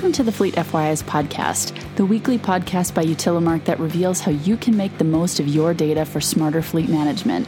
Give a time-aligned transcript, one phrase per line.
[0.00, 4.56] Welcome to the Fleet FYI's podcast, the weekly podcast by Utilimarc that reveals how you
[4.56, 7.46] can make the most of your data for smarter fleet management.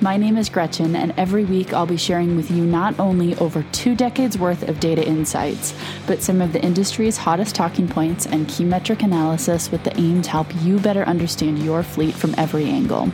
[0.00, 3.64] My name is Gretchen, and every week I'll be sharing with you not only over
[3.72, 5.74] two decades worth of data insights,
[6.06, 10.22] but some of the industry's hottest talking points and key metric analysis with the aim
[10.22, 13.10] to help you better understand your fleet from every angle.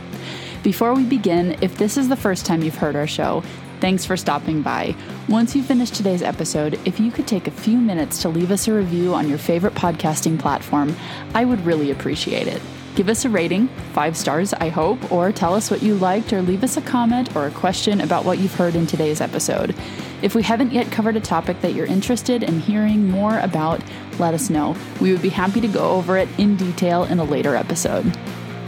[0.61, 3.43] Before we begin, if this is the first time you've heard our show,
[3.81, 4.95] Thanks for stopping by.
[5.27, 8.67] Once you finish today's episode, if you could take a few minutes to leave us
[8.67, 10.95] a review on your favorite podcasting platform,
[11.33, 12.61] I would really appreciate it.
[12.95, 16.41] Give us a rating, five stars, I hope, or tell us what you liked, or
[16.41, 19.75] leave us a comment or a question about what you've heard in today's episode.
[20.21, 23.81] If we haven't yet covered a topic that you're interested in hearing more about,
[24.17, 24.77] let us know.
[25.01, 28.17] We would be happy to go over it in detail in a later episode.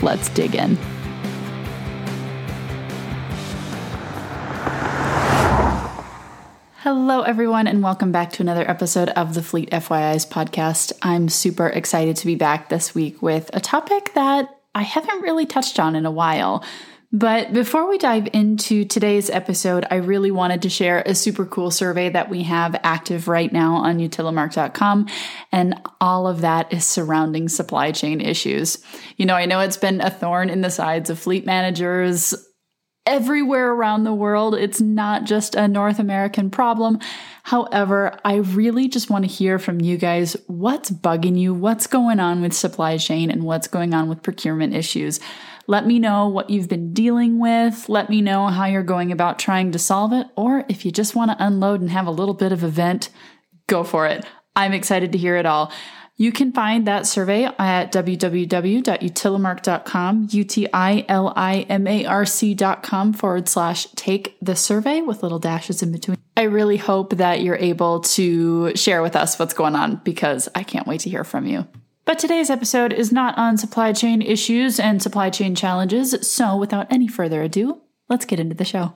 [0.02, 0.78] Let's dig in.
[7.10, 10.92] Hello, everyone, and welcome back to another episode of the Fleet FYI's podcast.
[11.02, 15.46] I'm super excited to be back this week with a topic that I haven't really
[15.46, 16.66] touched on in a while.
[17.14, 21.72] But before we dive into today's episode, I really wanted to share a super cool
[21.72, 25.08] survey that we have active right now on utilimarc.com.
[25.54, 28.84] And all of that is surrounding supply chain issues.
[29.16, 32.36] You know, I know it's been a thorn in the sides of fleet managers
[33.08, 34.54] everywhere around the world.
[34.54, 37.00] It's not just a North American problem.
[37.44, 42.20] However, I really just want to hear from you guys what's bugging you, what's going
[42.20, 45.20] on with supply chain, and what's going on with procurement issues.
[45.66, 47.90] Let me know what you've been dealing with.
[47.90, 50.28] Let me know how you're going about trying to solve it.
[50.36, 53.10] Or if you just want to unload and have a little bit of a vent,
[53.68, 54.26] go for it.
[54.56, 55.72] I'm excited to hear it all.
[56.20, 65.38] You can find that survey at www.utilimarc.com, U-T-I-L-I-M-A-R-C.com forward slash take the survey with little
[65.38, 66.18] dashes in between.
[66.36, 70.64] I really hope that you're able to share with us what's going on because I
[70.64, 71.68] can't wait to hear from you.
[72.06, 76.92] But today's episode is not on supply chain issues and supply chain challenges, so without
[76.92, 78.96] any further ado, let's get into the show.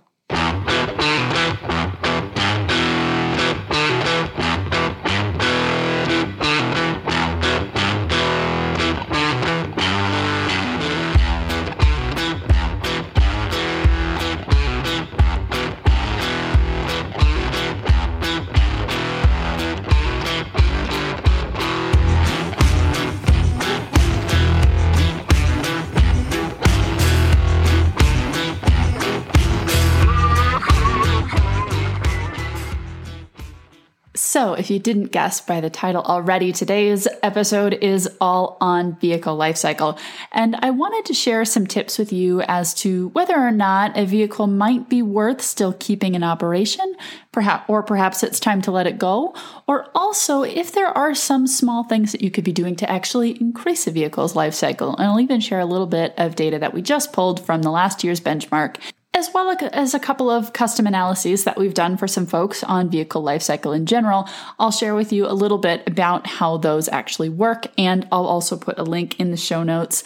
[34.32, 39.38] So, if you didn't guess by the title already, today's episode is all on vehicle
[39.38, 40.00] lifecycle.
[40.32, 44.06] And I wanted to share some tips with you as to whether or not a
[44.06, 46.96] vehicle might be worth still keeping in operation,
[47.34, 49.36] perhaps, or perhaps it's time to let it go,
[49.68, 53.32] or also if there are some small things that you could be doing to actually
[53.42, 54.96] increase a vehicle's lifecycle.
[54.98, 57.70] And I'll even share a little bit of data that we just pulled from the
[57.70, 58.78] last year's benchmark
[59.14, 62.90] as well as a couple of custom analyses that we've done for some folks on
[62.90, 64.28] vehicle lifecycle in general.
[64.58, 68.58] I'll share with you a little bit about how those actually work, and I'll also
[68.58, 70.04] put a link in the show notes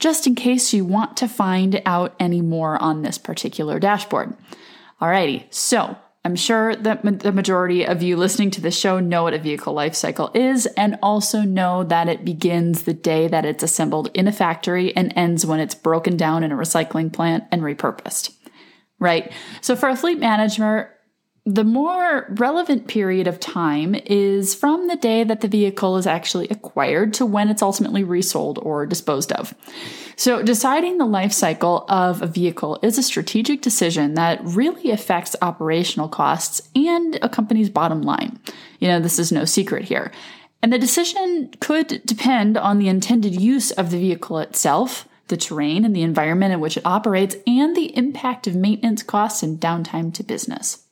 [0.00, 4.36] just in case you want to find out any more on this particular dashboard.
[5.00, 9.34] Alrighty, so I'm sure that the majority of you listening to the show know what
[9.34, 13.62] a vehicle life cycle is and also know that it begins the day that it's
[13.62, 17.62] assembled in a factory and ends when it's broken down in a recycling plant and
[17.62, 18.37] repurposed
[18.98, 19.32] right?
[19.60, 20.94] So for a fleet manager,
[21.48, 26.46] the more relevant period of time is from the day that the vehicle is actually
[26.48, 29.54] acquired to when it's ultimately resold or disposed of.
[30.14, 35.36] So, deciding the life cycle of a vehicle is a strategic decision that really affects
[35.40, 38.38] operational costs and a company's bottom line.
[38.78, 40.12] You know, this is no secret here.
[40.60, 45.84] And the decision could depend on the intended use of the vehicle itself, the terrain
[45.84, 50.12] and the environment in which it operates, and the impact of maintenance costs and downtime
[50.14, 50.84] to business.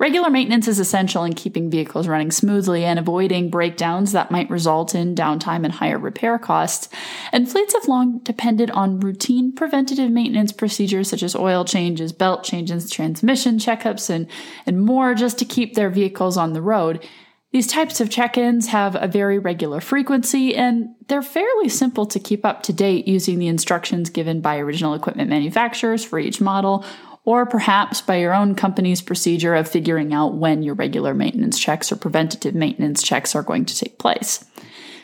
[0.00, 4.94] Regular maintenance is essential in keeping vehicles running smoothly and avoiding breakdowns that might result
[4.94, 6.88] in downtime and higher repair costs.
[7.32, 12.44] And fleets have long depended on routine preventative maintenance procedures such as oil changes, belt
[12.44, 14.28] changes, transmission checkups, and,
[14.66, 17.04] and more just to keep their vehicles on the road.
[17.50, 22.20] These types of check ins have a very regular frequency and they're fairly simple to
[22.20, 26.84] keep up to date using the instructions given by original equipment manufacturers for each model,
[27.24, 31.90] or perhaps by your own company's procedure of figuring out when your regular maintenance checks
[31.90, 34.44] or preventative maintenance checks are going to take place.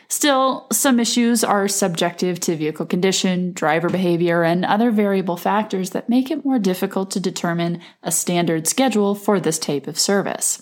[0.07, 6.09] Still, some issues are subjective to vehicle condition, driver behavior, and other variable factors that
[6.09, 10.61] make it more difficult to determine a standard schedule for this type of service.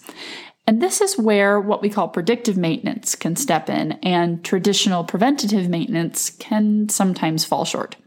[0.66, 5.68] And this is where what we call predictive maintenance can step in, and traditional preventative
[5.68, 7.98] maintenance can sometimes fall short.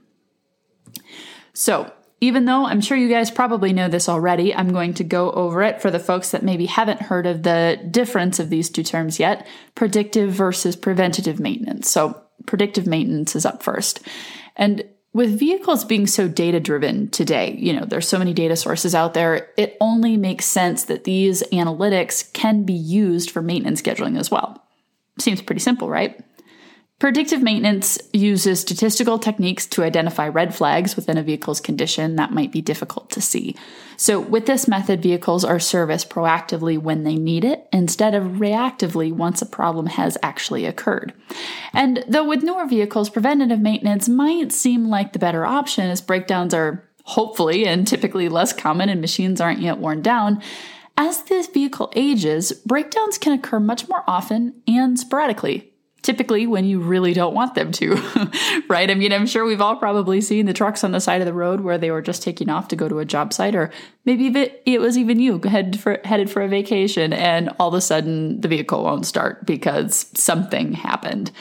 [1.53, 1.93] So,
[2.23, 5.63] even though I'm sure you guys probably know this already, I'm going to go over
[5.63, 9.21] it for the folks that maybe haven't heard of the difference of these two terms
[9.21, 11.91] yet predictive versus preventative maintenance.
[11.91, 14.01] So, predictive maintenance is up first.
[14.57, 14.83] And
[15.17, 19.15] with vehicles being so data driven today, you know, there's so many data sources out
[19.15, 24.31] there, it only makes sense that these analytics can be used for maintenance scheduling as
[24.31, 24.63] well.
[25.19, 26.23] Seems pretty simple, right?
[26.99, 32.51] Predictive maintenance uses statistical techniques to identify red flags within a vehicle's condition that might
[32.51, 33.55] be difficult to see.
[33.99, 39.13] So, with this method, vehicles are serviced proactively when they need it instead of reactively
[39.13, 41.13] once a problem has actually occurred.
[41.75, 46.55] And though with newer vehicles, preventative maintenance might seem like the better option as breakdowns
[46.55, 50.41] are hopefully and typically less common and machines aren't yet worn down,
[50.97, 55.75] as this vehicle ages, breakdowns can occur much more often and sporadically
[56.07, 57.97] typically when you really don't want them to,
[58.69, 58.91] right?
[58.91, 61.33] I mean, I'm sure we've all probably seen the trucks on the side of the
[61.33, 63.73] road where they were just taking off to go to a job site, or
[64.05, 64.29] maybe
[64.65, 68.41] it, was even you headed for, headed for a vacation and all of a sudden
[68.41, 71.33] the vehicle won't start because something happened.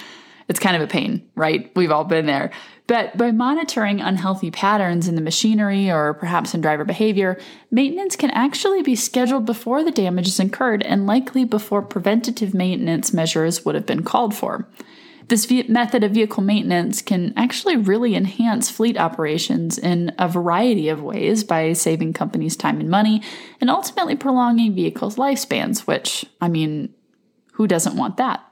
[0.47, 1.71] It's kind of a pain, right?
[1.75, 2.51] We've all been there.
[2.87, 7.39] But by monitoring unhealthy patterns in the machinery or perhaps in driver behavior,
[7.71, 13.11] maintenance can actually be scheduled before the damage is incurred and likely before preventative maintenance
[13.11, 14.67] measures would have been called for.
[15.27, 21.01] This method of vehicle maintenance can actually really enhance fleet operations in a variety of
[21.01, 23.23] ways by saving companies time and money
[23.59, 26.93] and ultimately prolonging vehicles' lifespans, which, I mean,
[27.53, 28.43] who doesn't want that?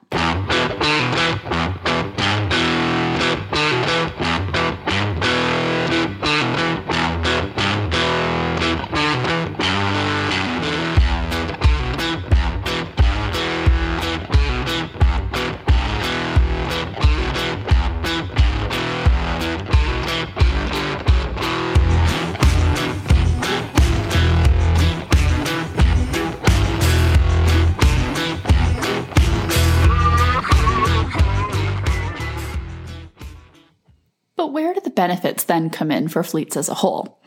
[34.95, 37.19] Benefits then come in for fleets as a whole?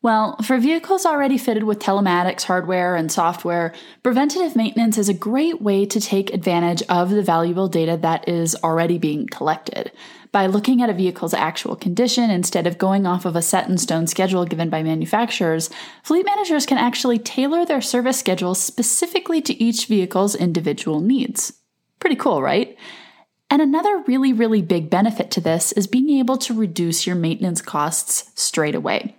[0.00, 3.74] Well, for vehicles already fitted with telematics hardware and software,
[4.04, 8.54] preventative maintenance is a great way to take advantage of the valuable data that is
[8.62, 9.90] already being collected.
[10.30, 13.76] By looking at a vehicle's actual condition instead of going off of a set in
[13.76, 15.68] stone schedule given by manufacturers,
[16.04, 21.54] fleet managers can actually tailor their service schedules specifically to each vehicle's individual needs.
[21.98, 22.76] Pretty cool, right?
[23.50, 27.62] And another really, really big benefit to this is being able to reduce your maintenance
[27.62, 29.16] costs straight away.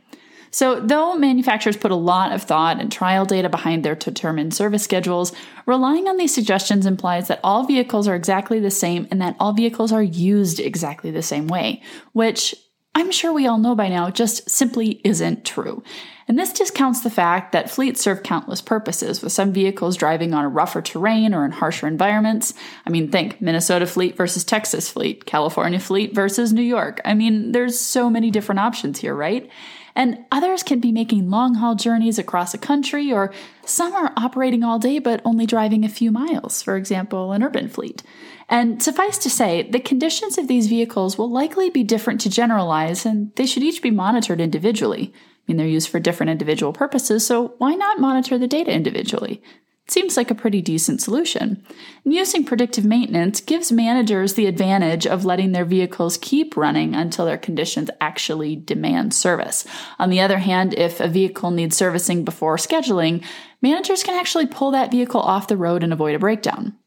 [0.52, 4.84] So, though manufacturers put a lot of thought and trial data behind their determined service
[4.84, 5.32] schedules,
[5.68, 9.54] relying on these suggestions implies that all vehicles are exactly the same and that all
[9.54, 11.84] vehicles are used exactly the same way,
[12.14, 12.56] which
[12.96, 15.84] I'm sure we all know by now just simply isn't true.
[16.30, 20.46] And this discounts the fact that fleets serve countless purposes, with some vehicles driving on
[20.46, 22.54] a rougher terrain or in harsher environments.
[22.86, 27.02] I mean, think Minnesota fleet versus Texas fleet, California fleet versus New York.
[27.04, 29.50] I mean, there's so many different options here, right?
[29.96, 33.34] And others can be making long haul journeys across a country, or
[33.66, 37.68] some are operating all day but only driving a few miles, for example, an urban
[37.68, 38.04] fleet.
[38.48, 43.04] And suffice to say, the conditions of these vehicles will likely be different to generalize,
[43.04, 45.12] and they should each be monitored individually
[45.50, 49.42] mean, they're used for different individual purposes, so why not monitor the data individually?
[49.86, 51.66] It seems like a pretty decent solution.
[52.06, 57.26] And using predictive maintenance gives managers the advantage of letting their vehicles keep running until
[57.26, 59.66] their conditions actually demand service.
[59.98, 63.26] On the other hand, if a vehicle needs servicing before scheduling,
[63.64, 66.78] managers can actually pull that vehicle off the road and avoid a breakdown.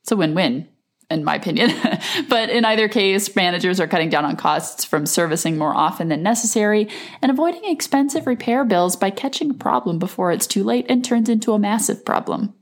[0.00, 0.68] It's a win win
[1.12, 1.70] in my opinion.
[2.28, 6.22] but in either case, managers are cutting down on costs from servicing more often than
[6.22, 6.88] necessary
[7.20, 11.28] and avoiding expensive repair bills by catching a problem before it's too late and turns
[11.28, 12.54] into a massive problem.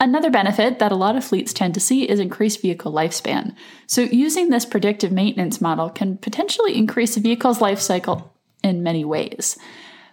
[0.00, 3.54] Another benefit that a lot of fleets tend to see is increased vehicle lifespan.
[3.86, 8.34] So, using this predictive maintenance model can potentially increase a vehicle's life cycle
[8.64, 9.56] in many ways.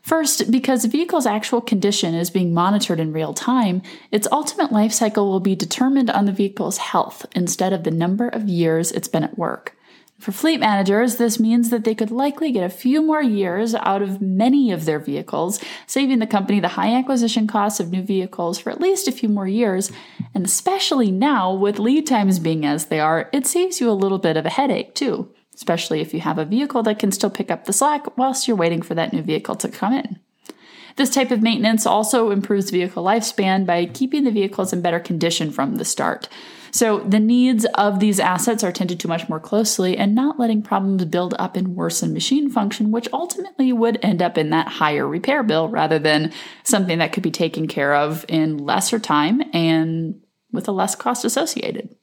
[0.01, 4.93] First, because the vehicle's actual condition is being monitored in real time, its ultimate life
[4.93, 9.07] cycle will be determined on the vehicle's health instead of the number of years it's
[9.07, 9.75] been at work.
[10.19, 14.01] For fleet managers, this means that they could likely get a few more years out
[14.01, 18.59] of many of their vehicles, saving the company the high acquisition costs of new vehicles
[18.59, 19.93] for at least a few more years.
[20.35, 24.19] And especially now, with lead times being as they are, it saves you a little
[24.19, 25.29] bit of a headache too
[25.59, 28.55] especially if you have a vehicle that can still pick up the slack whilst you're
[28.55, 30.17] waiting for that new vehicle to come in.
[30.95, 35.51] This type of maintenance also improves vehicle lifespan by keeping the vehicles in better condition
[35.51, 36.29] from the start.
[36.71, 40.61] So the needs of these assets are tended to much more closely and not letting
[40.61, 45.05] problems build up and worsen machine function, which ultimately would end up in that higher
[45.05, 46.31] repair bill rather than
[46.63, 50.21] something that could be taken care of in lesser time and
[50.53, 51.95] with a less cost associated.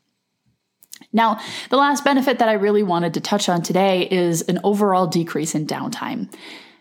[1.17, 5.07] Now, the last benefit that I really wanted to touch on today is an overall
[5.07, 6.33] decrease in downtime.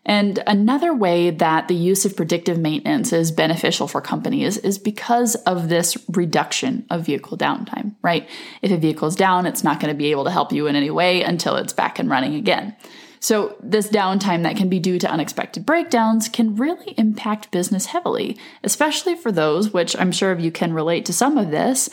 [0.05, 5.33] And another way that the use of predictive maintenance is beneficial for companies is because
[5.47, 8.29] of this reduction of vehicle downtime, right?
[8.61, 10.91] If a vehicle's down, it's not going to be able to help you in any
[10.91, 12.75] way until it's back and running again.
[13.21, 18.37] So, this downtime that can be due to unexpected breakdowns can really impact business heavily,
[18.63, 21.89] especially for those, which I'm sure you can relate to some of this,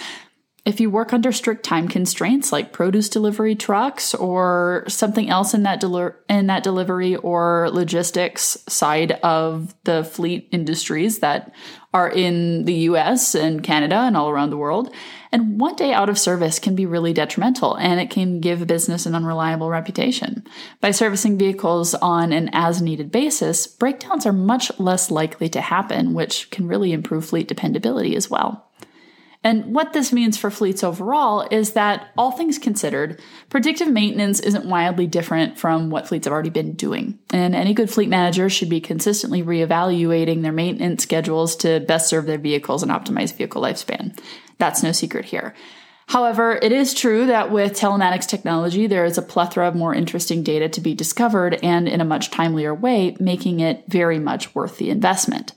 [0.64, 5.64] if you work under strict time constraints like produce delivery trucks or something else in
[5.64, 11.52] that deli- in that delivery or logistics side of the fleet industries that
[11.92, 14.94] are in the US and Canada and all around the world
[15.32, 19.06] and one day out of service can be really detrimental and it can give business
[19.06, 20.44] an unreliable reputation.
[20.80, 26.12] By servicing vehicles on an as needed basis, breakdowns are much less likely to happen,
[26.12, 28.71] which can really improve fleet dependability as well.
[29.44, 33.20] And what this means for fleets overall is that, all things considered,
[33.50, 37.18] predictive maintenance isn't wildly different from what fleets have already been doing.
[37.32, 42.26] And any good fleet manager should be consistently reevaluating their maintenance schedules to best serve
[42.26, 44.16] their vehicles and optimize vehicle lifespan.
[44.58, 45.54] That's no secret here.
[46.06, 50.42] However, it is true that with telematics technology, there is a plethora of more interesting
[50.42, 54.78] data to be discovered and in a much timelier way, making it very much worth
[54.78, 55.52] the investment.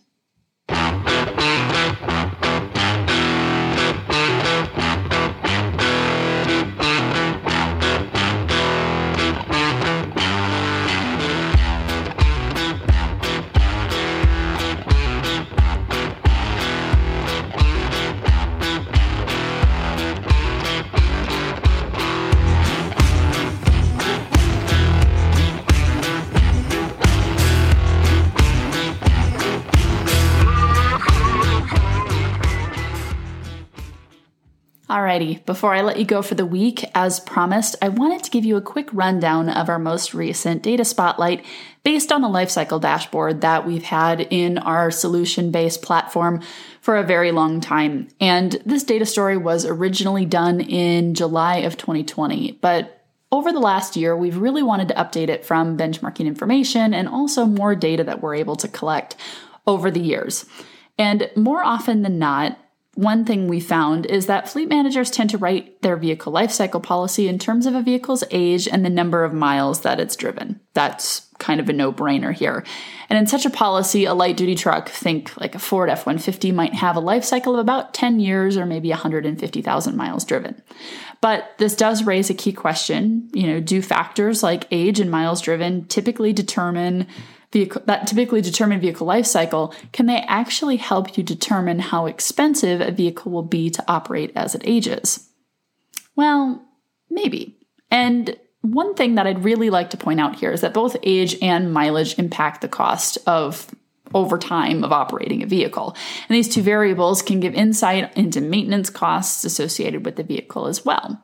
[35.15, 38.43] Alrighty, before I let you go for the week, as promised, I wanted to give
[38.43, 41.45] you a quick rundown of our most recent data spotlight
[41.83, 46.41] based on a lifecycle dashboard that we've had in our solution based platform
[46.81, 48.09] for a very long time.
[48.19, 53.95] And this data story was originally done in July of 2020, but over the last
[53.95, 58.21] year, we've really wanted to update it from benchmarking information and also more data that
[58.21, 59.15] we're able to collect
[59.65, 60.45] over the years.
[60.97, 62.59] And more often than not,
[62.95, 67.27] one thing we found is that fleet managers tend to write their vehicle lifecycle policy
[67.27, 70.61] in terms of a vehicle's age and the number of miles that it's driven.
[70.73, 72.65] That's kind of a no brainer here.
[73.09, 76.53] And in such a policy, a light duty truck, think like a Ford F 150,
[76.53, 80.61] might have a life cycle of about 10 years or maybe 150,000 miles driven.
[81.19, 83.29] But this does raise a key question.
[83.33, 87.07] You know, do factors like age and miles driven typically determine
[87.55, 92.81] vehicle that typically determine vehicle life cycle, can they actually help you determine how expensive
[92.81, 95.29] a vehicle will be to operate as it ages?
[96.17, 96.61] Well,
[97.09, 97.57] maybe.
[97.89, 101.37] And one thing that I'd really like to point out here is that both age
[101.41, 103.73] and mileage impact the cost of
[104.13, 105.95] over time of operating a vehicle.
[106.27, 110.83] And these two variables can give insight into maintenance costs associated with the vehicle as
[110.83, 111.23] well.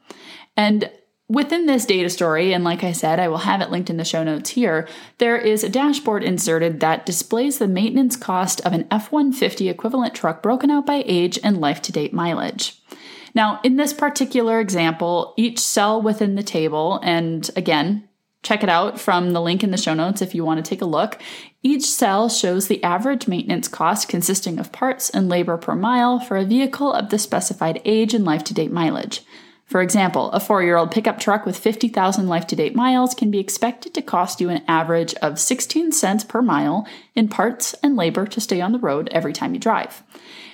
[0.55, 0.89] And
[1.31, 4.03] Within this data story, and like I said, I will have it linked in the
[4.03, 4.85] show notes here,
[5.17, 10.13] there is a dashboard inserted that displays the maintenance cost of an F 150 equivalent
[10.13, 12.81] truck broken out by age and life to date mileage.
[13.33, 18.09] Now, in this particular example, each cell within the table, and again,
[18.43, 20.81] check it out from the link in the show notes if you want to take
[20.81, 21.17] a look.
[21.63, 26.35] Each cell shows the average maintenance cost consisting of parts and labor per mile for
[26.35, 29.23] a vehicle of the specified age and life to date mileage.
[29.71, 33.31] For example, a four year old pickup truck with 50,000 life to date miles can
[33.31, 36.85] be expected to cost you an average of 16 cents per mile
[37.15, 40.03] in parts and labor to stay on the road every time you drive.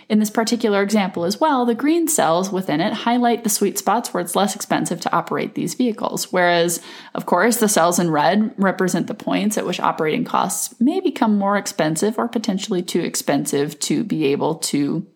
[0.07, 4.13] In this particular example as well, the green cells within it highlight the sweet spots
[4.13, 6.79] where it's less expensive to operate these vehicles, whereas,
[7.15, 11.39] of course, the cells in red represent the points at which operating costs may become
[11.39, 15.07] more expensive or potentially too expensive to be able to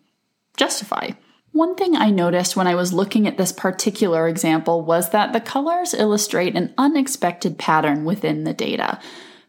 [0.56, 1.10] justify.
[1.52, 5.40] One thing I noticed when I was looking at this particular example was that the
[5.40, 8.98] colors illustrate an unexpected pattern within the data.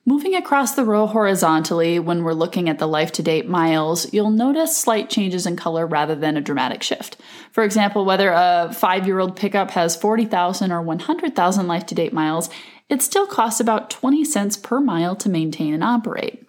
[0.06, 4.32] Moving across the row horizontally when we're looking at the life to date miles, you'll
[4.32, 7.16] notice slight changes in color rather than a dramatic shift.
[7.54, 12.12] For example, whether a five year old pickup has 40,000 or 100,000 life to date
[12.12, 12.50] miles,
[12.90, 16.43] it still costs about 20 cents per mile to maintain and operate.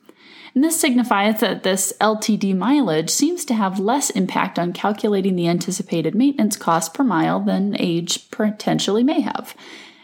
[0.54, 5.49] And this signifies that this LTD mileage seems to have less impact on calculating the
[5.49, 9.56] anticipated maintenance cost per mile than age potentially may have.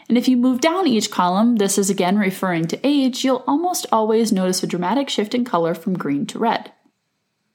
[0.09, 3.85] And if you move down each column, this is again referring to age, you'll almost
[3.93, 6.73] always notice a dramatic shift in color from green to red.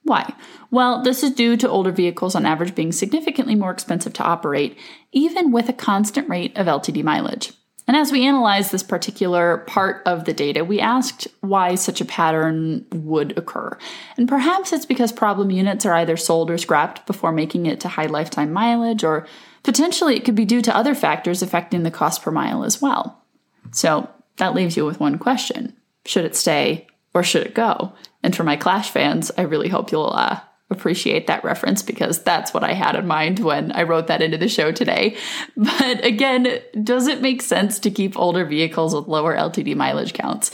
[0.01, 0.33] Why?
[0.71, 4.75] Well, this is due to older vehicles on average being significantly more expensive to operate,
[5.11, 7.51] even with a constant rate of LTD mileage.
[7.87, 12.05] And as we analyzed this particular part of the data, we asked why such a
[12.05, 13.77] pattern would occur.
[14.17, 17.87] And perhaps it's because problem units are either sold or scrapped before making it to
[17.87, 19.25] high lifetime mileage, or
[19.63, 23.23] potentially it could be due to other factors affecting the cost per mile as well.
[23.71, 25.73] So that leaves you with one question
[26.05, 27.93] Should it stay or should it go?
[28.21, 32.53] And for my Clash fans, I really hope you'll uh, appreciate that reference because that's
[32.53, 35.15] what I had in mind when I wrote that into the show today.
[35.55, 40.51] But again, does it make sense to keep older vehicles with lower LTD mileage counts?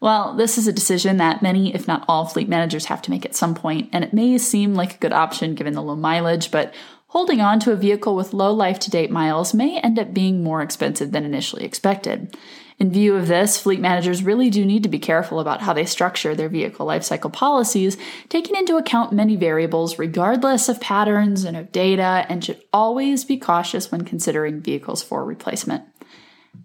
[0.00, 3.24] Well, this is a decision that many, if not all, fleet managers have to make
[3.24, 6.50] at some point, and it may seem like a good option given the low mileage,
[6.50, 6.74] but
[7.08, 10.42] holding on to a vehicle with low life to date miles may end up being
[10.42, 12.36] more expensive than initially expected.
[12.78, 15.86] In view of this, fleet managers really do need to be careful about how they
[15.86, 17.96] structure their vehicle lifecycle policies,
[18.28, 23.38] taking into account many variables regardless of patterns and of data, and should always be
[23.38, 25.84] cautious when considering vehicles for replacement.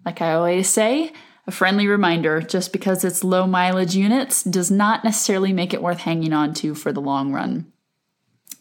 [0.04, 1.12] Like I always say,
[1.46, 6.00] a friendly reminder just because it's low mileage units does not necessarily make it worth
[6.00, 7.71] hanging on to for the long run.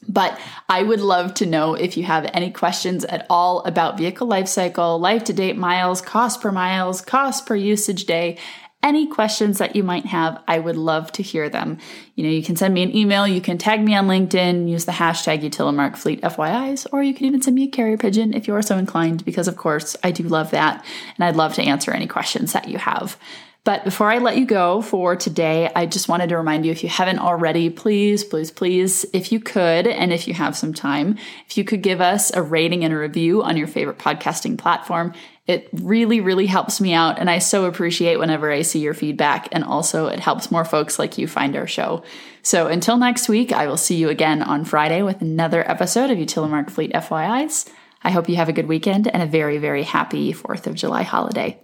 [0.07, 4.27] But I would love to know if you have any questions at all about vehicle
[4.27, 8.37] life cycle, life to date miles, cost per miles, cost per usage day,
[8.83, 11.77] any questions that you might have, I would love to hear them.
[12.15, 14.85] You know, you can send me an email, you can tag me on LinkedIn, use
[14.85, 18.61] the hashtag UtilimarcFleet FYIs, or you can even send me a carrier pigeon if you're
[18.63, 20.83] so inclined, because of course I do love that,
[21.15, 23.17] and I'd love to answer any questions that you have.
[23.63, 26.81] But before I let you go for today, I just wanted to remind you if
[26.81, 31.17] you haven't already, please, please, please, if you could, and if you have some time,
[31.47, 35.13] if you could give us a rating and a review on your favorite podcasting platform,
[35.45, 37.19] it really, really helps me out.
[37.19, 39.47] And I so appreciate whenever I see your feedback.
[39.51, 42.03] And also, it helps more folks like you find our show.
[42.41, 46.17] So until next week, I will see you again on Friday with another episode of
[46.17, 47.69] Utilimarc Fleet FYIs.
[48.03, 51.03] I hope you have a good weekend and a very, very happy 4th of July
[51.03, 51.59] holiday.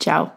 [0.00, 0.36] Ciao.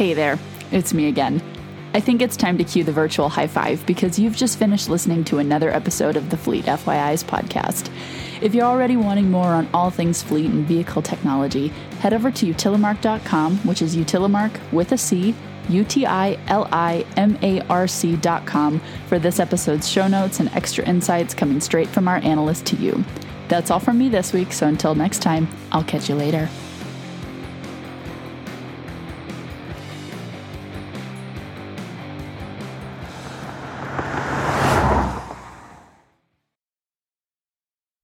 [0.00, 0.38] Hey there,
[0.72, 1.42] it's me again.
[1.92, 5.24] I think it's time to cue the virtual high five because you've just finished listening
[5.24, 7.92] to another episode of the Fleet FYI's podcast.
[8.40, 12.46] If you're already wanting more on all things fleet and vehicle technology, head over to
[12.46, 15.34] utilimarc.com, which is utilimarc with a C,
[15.68, 20.48] U T I L I M A R C.com for this episode's show notes and
[20.54, 23.04] extra insights coming straight from our analyst to you.
[23.48, 26.48] That's all from me this week, so until next time, I'll catch you later.